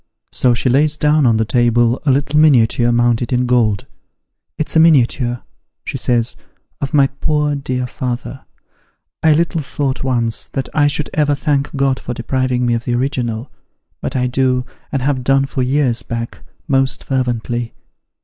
[0.31, 3.85] So she lays down on the table a little miniature mounted in gold.'
[4.57, 5.43] It's a miniature,'
[5.85, 6.35] she says,'
[6.81, 8.43] of my poor dear father!
[9.21, 12.95] I little thought once, that I should ever thank God for depriving me of the
[12.95, 13.51] original,
[14.01, 17.75] but I do, and have done for years back, most fervently.